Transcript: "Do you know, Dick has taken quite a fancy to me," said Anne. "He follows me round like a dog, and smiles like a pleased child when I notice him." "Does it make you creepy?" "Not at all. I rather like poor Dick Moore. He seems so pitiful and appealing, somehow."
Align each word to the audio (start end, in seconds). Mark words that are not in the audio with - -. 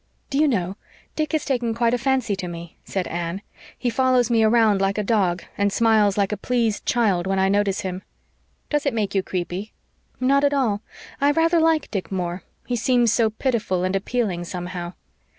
"Do 0.31 0.39
you 0.39 0.47
know, 0.47 0.77
Dick 1.15 1.31
has 1.33 1.45
taken 1.45 1.75
quite 1.75 1.93
a 1.93 1.97
fancy 1.99 2.35
to 2.37 2.47
me," 2.47 2.75
said 2.83 3.05
Anne. 3.05 3.43
"He 3.77 3.91
follows 3.91 4.31
me 4.31 4.43
round 4.43 4.81
like 4.81 4.97
a 4.97 5.03
dog, 5.03 5.43
and 5.59 5.71
smiles 5.71 6.17
like 6.17 6.31
a 6.31 6.37
pleased 6.37 6.87
child 6.87 7.27
when 7.27 7.37
I 7.37 7.49
notice 7.49 7.81
him." 7.81 8.01
"Does 8.71 8.87
it 8.87 8.95
make 8.95 9.13
you 9.13 9.21
creepy?" 9.21 9.73
"Not 10.19 10.43
at 10.43 10.55
all. 10.55 10.81
I 11.21 11.29
rather 11.29 11.59
like 11.59 11.83
poor 11.83 11.89
Dick 11.91 12.11
Moore. 12.11 12.41
He 12.65 12.75
seems 12.75 13.13
so 13.13 13.29
pitiful 13.29 13.83
and 13.83 13.95
appealing, 13.95 14.43
somehow." 14.45 14.93